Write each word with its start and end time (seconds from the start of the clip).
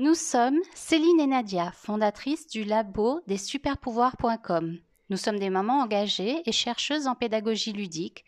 Nous 0.00 0.14
sommes 0.14 0.58
Céline 0.74 1.20
et 1.20 1.26
Nadia, 1.26 1.72
fondatrices 1.72 2.46
du 2.46 2.64
labo 2.64 3.20
des 3.26 3.36
superpouvoirs.com. 3.36 4.78
Nous 5.10 5.16
sommes 5.18 5.38
des 5.38 5.50
mamans 5.50 5.82
engagées 5.82 6.40
et 6.46 6.52
chercheuses 6.52 7.06
en 7.06 7.14
pédagogie 7.14 7.74
ludique 7.74 8.24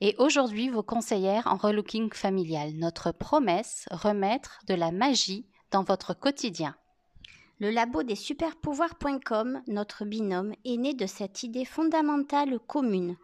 et 0.00 0.16
aujourd'hui 0.18 0.70
vos 0.70 0.82
conseillères 0.82 1.46
en 1.46 1.54
relooking 1.54 2.12
familial. 2.12 2.72
Notre 2.74 3.12
promesse, 3.12 3.86
remettre 3.92 4.58
de 4.66 4.74
la 4.74 4.90
magie 4.90 5.46
dans 5.70 5.84
votre 5.84 6.14
quotidien. 6.14 6.74
Le 7.60 7.70
labo 7.70 8.02
des 8.02 8.16
superpouvoirs.com, 8.16 9.62
notre 9.68 10.04
binôme, 10.04 10.52
est 10.64 10.76
né 10.76 10.94
de 10.94 11.06
cette 11.06 11.44
idée 11.44 11.64
fondamentale 11.64 12.58
commune 12.66 13.16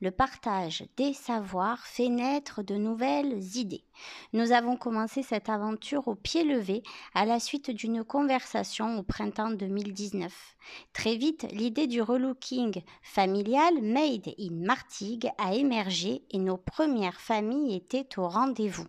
le 0.00 0.10
partage 0.10 0.84
des 0.96 1.12
savoirs 1.12 1.84
fait 1.86 2.08
naître 2.08 2.62
de 2.62 2.76
nouvelles 2.76 3.56
idées. 3.56 3.84
Nous 4.32 4.52
avons 4.52 4.76
commencé 4.76 5.22
cette 5.22 5.48
aventure 5.48 6.06
au 6.06 6.14
pied 6.14 6.44
levé 6.44 6.82
à 7.14 7.24
la 7.24 7.40
suite 7.40 7.70
d'une 7.70 8.04
conversation 8.04 8.98
au 8.98 9.02
printemps 9.02 9.50
2019. 9.50 10.32
Très 10.92 11.16
vite, 11.16 11.46
l'idée 11.50 11.88
du 11.88 12.00
relooking 12.00 12.82
familial 13.02 13.82
made 13.82 14.34
in 14.38 14.54
Martigues 14.64 15.30
a 15.38 15.54
émergé 15.54 16.22
et 16.30 16.38
nos 16.38 16.56
premières 16.56 17.20
familles 17.20 17.74
étaient 17.74 18.18
au 18.18 18.28
rendez-vous. 18.28 18.86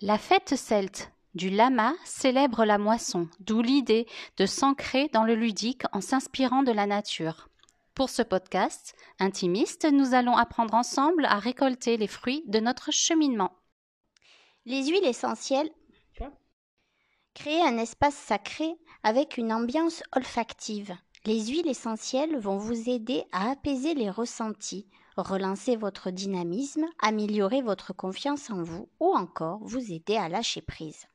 La 0.00 0.18
fête 0.18 0.56
celte 0.56 1.12
du 1.34 1.50
lama 1.50 1.94
célèbre 2.04 2.64
la 2.64 2.78
moisson, 2.78 3.28
d'où 3.40 3.62
l'idée 3.62 4.06
de 4.36 4.46
s'ancrer 4.46 5.08
dans 5.12 5.24
le 5.24 5.34
ludique 5.34 5.82
en 5.92 6.00
s'inspirant 6.00 6.62
de 6.62 6.72
la 6.72 6.86
nature. 6.86 7.48
Pour 7.96 8.10
ce 8.10 8.20
podcast 8.20 8.94
intimiste, 9.18 9.90
nous 9.90 10.12
allons 10.12 10.36
apprendre 10.36 10.74
ensemble 10.74 11.24
à 11.24 11.38
récolter 11.38 11.96
les 11.96 12.06
fruits 12.06 12.44
de 12.46 12.60
notre 12.60 12.92
cheminement. 12.92 13.56
Les 14.66 14.84
huiles 14.84 15.06
essentielles. 15.06 15.70
Créer 17.32 17.62
un 17.62 17.78
espace 17.78 18.14
sacré 18.14 18.76
avec 19.02 19.38
une 19.38 19.50
ambiance 19.50 20.02
olfactive. 20.14 20.94
Les 21.24 21.46
huiles 21.46 21.68
essentielles 21.68 22.36
vont 22.36 22.58
vous 22.58 22.90
aider 22.90 23.24
à 23.32 23.50
apaiser 23.52 23.94
les 23.94 24.10
ressentis, 24.10 24.86
relancer 25.16 25.76
votre 25.76 26.10
dynamisme, 26.10 26.84
améliorer 27.00 27.62
votre 27.62 27.94
confiance 27.94 28.50
en 28.50 28.62
vous 28.62 28.90
ou 29.00 29.16
encore 29.16 29.60
vous 29.62 29.90
aider 29.90 30.18
à 30.18 30.28
lâcher 30.28 30.60
prise. 30.60 31.06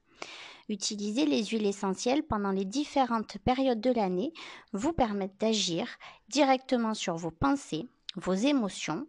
Utiliser 0.72 1.26
les 1.26 1.44
huiles 1.44 1.66
essentielles 1.66 2.24
pendant 2.24 2.52
les 2.52 2.64
différentes 2.64 3.38
périodes 3.40 3.82
de 3.82 3.92
l'année 3.92 4.32
vous 4.72 4.94
permettent 4.94 5.38
d'agir 5.38 5.86
directement 6.30 6.94
sur 6.94 7.18
vos 7.18 7.30
pensées, 7.30 7.90
vos 8.16 8.36
émotions. 8.36 9.06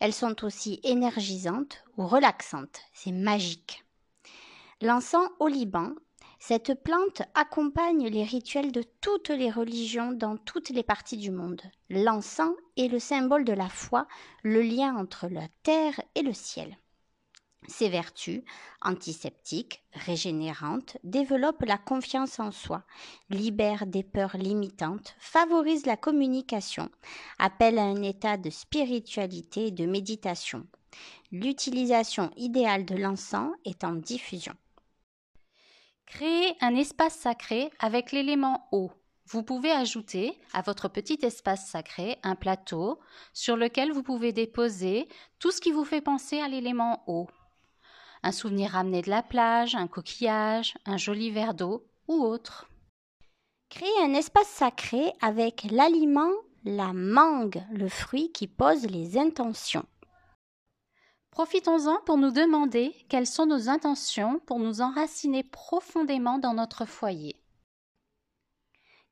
Elles 0.00 0.14
sont 0.14 0.46
aussi 0.46 0.80
énergisantes 0.82 1.84
ou 1.98 2.06
relaxantes. 2.06 2.80
C'est 2.94 3.12
magique. 3.12 3.84
L'encens 4.80 5.28
au 5.40 5.48
Liban, 5.48 5.90
cette 6.38 6.82
plante 6.82 7.20
accompagne 7.34 8.08
les 8.08 8.24
rituels 8.24 8.72
de 8.72 8.82
toutes 9.02 9.28
les 9.28 9.50
religions 9.50 10.12
dans 10.12 10.38
toutes 10.38 10.70
les 10.70 10.82
parties 10.82 11.18
du 11.18 11.30
monde. 11.30 11.60
L'encens 11.90 12.56
est 12.78 12.88
le 12.88 12.98
symbole 12.98 13.44
de 13.44 13.52
la 13.52 13.68
foi, 13.68 14.06
le 14.42 14.62
lien 14.62 14.96
entre 14.96 15.28
la 15.28 15.48
terre 15.64 16.00
et 16.14 16.22
le 16.22 16.32
ciel. 16.32 16.78
Ses 17.66 17.88
vertus, 17.88 18.42
antiseptiques, 18.82 19.82
régénérantes, 19.94 20.98
développent 21.02 21.64
la 21.64 21.78
confiance 21.78 22.38
en 22.38 22.50
soi, 22.50 22.84
libèrent 23.30 23.86
des 23.86 24.02
peurs 24.02 24.36
limitantes, 24.36 25.14
favorisent 25.18 25.86
la 25.86 25.96
communication, 25.96 26.90
appellent 27.38 27.78
à 27.78 27.84
un 27.84 28.02
état 28.02 28.36
de 28.36 28.50
spiritualité 28.50 29.68
et 29.68 29.70
de 29.70 29.86
méditation. 29.86 30.66
L'utilisation 31.32 32.30
idéale 32.36 32.84
de 32.84 32.96
l'encens 32.96 33.52
est 33.64 33.82
en 33.82 33.94
diffusion. 33.94 34.54
Créez 36.06 36.54
un 36.60 36.76
espace 36.76 37.16
sacré 37.16 37.70
avec 37.78 38.12
l'élément 38.12 38.68
eau. 38.72 38.92
Vous 39.26 39.42
pouvez 39.42 39.70
ajouter 39.70 40.38
à 40.52 40.60
votre 40.60 40.88
petit 40.88 41.18
espace 41.22 41.66
sacré 41.66 42.18
un 42.22 42.34
plateau 42.34 43.00
sur 43.32 43.56
lequel 43.56 43.90
vous 43.90 44.02
pouvez 44.02 44.32
déposer 44.32 45.08
tout 45.38 45.50
ce 45.50 45.62
qui 45.62 45.72
vous 45.72 45.84
fait 45.84 46.02
penser 46.02 46.40
à 46.40 46.48
l'élément 46.48 47.02
eau 47.06 47.26
un 48.24 48.32
souvenir 48.32 48.70
ramené 48.70 49.02
de 49.02 49.10
la 49.10 49.22
plage, 49.22 49.74
un 49.74 49.86
coquillage, 49.86 50.74
un 50.86 50.96
joli 50.96 51.30
verre 51.30 51.52
d'eau 51.52 51.86
ou 52.08 52.14
autre. 52.24 52.68
Créez 53.68 54.02
un 54.02 54.14
espace 54.14 54.48
sacré 54.48 55.12
avec 55.20 55.66
l'aliment, 55.70 56.32
la 56.64 56.94
mangue, 56.94 57.62
le 57.70 57.88
fruit 57.88 58.32
qui 58.32 58.46
pose 58.46 58.86
les 58.86 59.18
intentions. 59.18 59.84
Profitons-en 61.32 62.00
pour 62.06 62.16
nous 62.16 62.30
demander 62.30 62.94
quelles 63.10 63.26
sont 63.26 63.44
nos 63.44 63.68
intentions 63.68 64.38
pour 64.46 64.58
nous 64.58 64.80
enraciner 64.80 65.42
profondément 65.42 66.38
dans 66.38 66.54
notre 66.54 66.86
foyer. 66.86 67.36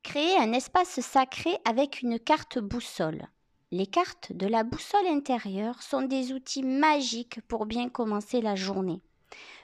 Créez 0.01 0.37
un 0.37 0.53
espace 0.53 1.01
sacré 1.01 1.59
avec 1.65 2.01
une 2.01 2.19
carte 2.19 2.57
boussole. 2.57 3.27
Les 3.73 3.87
cartes 3.87 4.31
de 4.31 4.45
la 4.45 4.63
boussole 4.63 5.07
intérieure 5.07 5.81
sont 5.81 6.03
des 6.03 6.31
outils 6.31 6.61
magiques 6.61 7.41
pour 7.47 7.65
bien 7.65 7.89
commencer 7.89 8.39
la 8.39 8.53
journée. 8.53 9.01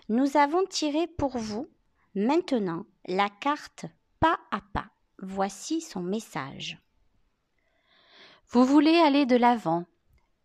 Nous 0.09 0.36
avons 0.36 0.66
tiré 0.66 1.06
pour 1.06 1.38
vous 1.38 1.68
maintenant 2.16 2.88
la 3.06 3.30
carte 3.30 3.86
pas 4.20 4.40
à 4.50 4.62
pas. 4.74 4.88
Voici 5.20 5.80
son 5.80 6.02
message. 6.02 6.80
Vous 8.47 8.66
voulez 8.66 8.97
aller 8.97 9.28
de 9.28 9.36
l'avant, 9.36 9.86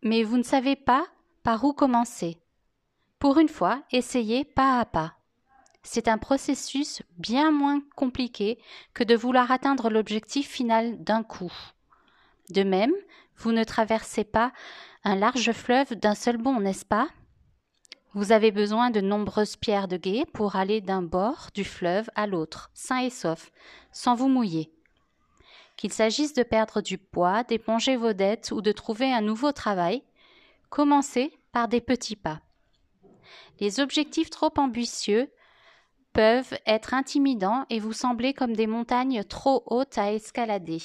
mais 0.03 0.21
vous 0.21 0.37
ne 0.37 0.43
savez 0.43 0.75
pas 0.75 1.07
par 1.41 1.63
où 1.63 1.73
commencer. 1.73 2.37
Pour 3.17 3.39
une 3.39 3.49
fois, 3.49 3.81
essayez 3.91 4.45
pas 4.45 4.79
à 4.79 4.85
pas. 4.85 5.15
C'est 5.81 6.07
un 6.07 6.19
processus 6.19 7.01
bien 7.17 7.49
moins 7.49 7.81
compliqué 7.95 8.59
que 8.93 9.03
de 9.03 9.15
vouloir 9.15 9.49
atteindre 9.49 9.89
l'objectif 9.89 10.47
final 10.47 11.03
d'un 11.03 11.23
coup. 11.23 11.51
De 12.49 12.63
même, 12.63 12.93
vous 13.37 13.51
ne 13.51 13.63
traversez 13.63 14.23
pas 14.23 14.51
un 15.03 15.15
large 15.15 15.51
fleuve 15.51 15.95
d'un 15.95 16.15
seul 16.15 16.37
bond, 16.37 16.59
n'est-ce 16.59 16.85
pas? 16.85 17.07
Vous 18.13 18.31
avez 18.31 18.51
besoin 18.51 18.91
de 18.91 19.01
nombreuses 19.01 19.57
pierres 19.57 19.87
de 19.87 19.97
guet 19.97 20.25
pour 20.33 20.55
aller 20.55 20.79
d'un 20.79 21.01
bord 21.01 21.49
du 21.53 21.65
fleuve 21.65 22.09
à 22.15 22.27
l'autre, 22.27 22.71
sain 22.73 22.99
et 22.99 23.09
sauf, 23.09 23.51
sans 23.91 24.15
vous 24.15 24.29
mouiller. 24.29 24.71
Qu'il 25.75 25.91
s'agisse 25.91 26.33
de 26.33 26.43
perdre 26.43 26.81
du 26.81 26.97
poids, 26.97 27.43
d'éponger 27.43 27.97
vos 27.97 28.13
dettes 28.13 28.51
ou 28.55 28.61
de 28.61 28.71
trouver 28.71 29.11
un 29.11 29.19
nouveau 29.21 29.51
travail, 29.51 30.01
commencez 30.69 31.37
par 31.51 31.67
des 31.67 31.81
petits 31.81 32.15
pas. 32.15 32.39
Les 33.59 33.79
objectifs 33.79 34.29
trop 34.29 34.53
ambitieux 34.57 35.29
peuvent 36.13 36.57
être 36.65 36.93
intimidants 36.93 37.65
et 37.69 37.79
vous 37.79 37.91
sembler 37.91 38.33
comme 38.33 38.55
des 38.55 38.67
montagnes 38.67 39.25
trop 39.25 39.63
hautes 39.65 39.97
à 39.97 40.13
escalader. 40.13 40.81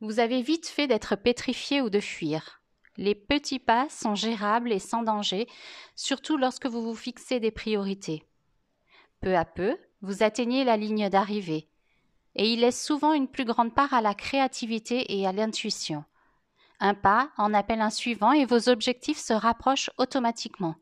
Vous 0.00 0.20
avez 0.20 0.42
vite 0.42 0.68
fait 0.68 0.86
d'être 0.86 1.16
pétrifié 1.16 1.82
ou 1.82 1.90
de 1.90 1.98
fuir. 1.98 2.62
Les 2.96 3.16
petits 3.16 3.58
pas 3.58 3.88
sont 3.88 4.14
gérables 4.14 4.72
et 4.72 4.78
sans 4.78 5.02
danger, 5.02 5.48
surtout 5.96 6.36
lorsque 6.36 6.66
vous 6.66 6.82
vous 6.82 6.94
fixez 6.94 7.40
des 7.40 7.50
priorités. 7.50 8.24
Peu 9.20 9.36
à 9.36 9.44
peu, 9.44 9.76
vous 10.00 10.22
atteignez 10.22 10.62
la 10.62 10.76
ligne 10.76 11.08
d'arrivée, 11.08 11.68
et 12.36 12.52
il 12.52 12.60
laisse 12.60 12.84
souvent 12.84 13.12
une 13.12 13.26
plus 13.26 13.44
grande 13.44 13.74
part 13.74 13.92
à 13.92 14.00
la 14.00 14.14
créativité 14.14 15.18
et 15.18 15.26
à 15.26 15.32
l'intuition. 15.32 16.04
Un 16.78 16.94
pas 16.94 17.30
en 17.36 17.52
appelle 17.52 17.80
un 17.80 17.90
suivant 17.90 18.30
et 18.30 18.44
vos 18.44 18.68
objectifs 18.68 19.18
se 19.18 19.32
rapprochent 19.32 19.90
automatiquement. 19.98 20.76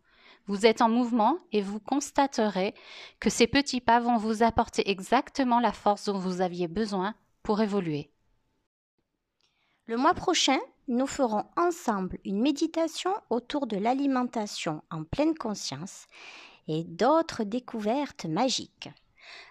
Vous 0.46 0.66
êtes 0.66 0.82
en 0.82 0.90
mouvement 0.90 1.38
et 1.52 1.62
vous 1.62 1.80
constaterez 1.80 2.74
que 3.18 3.30
ces 3.30 3.46
petits 3.46 3.80
pas 3.80 3.98
vont 3.98 4.18
vous 4.18 4.42
apporter 4.42 4.90
exactement 4.90 5.58
la 5.58 5.72
force 5.72 6.04
dont 6.04 6.18
vous 6.18 6.42
aviez 6.42 6.68
besoin 6.68 7.14
pour 7.42 7.62
évoluer. 7.62 8.10
Le 9.88 9.96
mois 9.96 10.14
prochain, 10.14 10.58
nous 10.88 11.06
ferons 11.06 11.44
ensemble 11.56 12.18
une 12.24 12.40
méditation 12.40 13.14
autour 13.30 13.68
de 13.68 13.76
l'alimentation 13.76 14.82
en 14.90 15.04
pleine 15.04 15.36
conscience 15.36 16.06
et 16.66 16.82
d'autres 16.82 17.44
découvertes 17.44 18.24
magiques. 18.24 18.88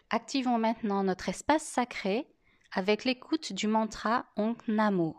Activons 0.10 0.58
maintenant 0.58 1.06
notre 1.06 1.30
espace 1.30 1.64
sacré 1.64 2.28
avec 2.74 3.06
l'écoute 3.06 3.54
du 3.54 3.68
mantra 3.68 4.26
Onk 4.36 4.68
Namo. 4.68 5.16